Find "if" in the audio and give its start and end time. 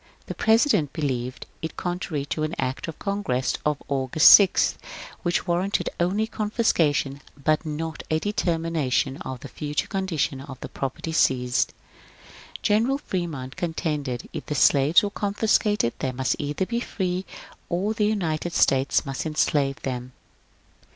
14.39-14.45